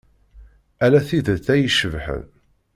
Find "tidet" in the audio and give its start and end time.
1.07-1.45